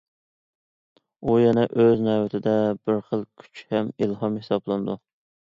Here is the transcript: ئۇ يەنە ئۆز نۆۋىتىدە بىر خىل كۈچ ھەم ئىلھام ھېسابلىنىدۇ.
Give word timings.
ئۇ 1.27 1.35
يەنە 1.41 1.65
ئۆز 1.83 2.01
نۆۋىتىدە 2.07 2.55
بىر 2.89 2.97
خىل 3.11 3.23
كۈچ 3.45 3.63
ھەم 3.75 3.95
ئىلھام 3.99 4.41
ھېسابلىنىدۇ. 4.43 4.99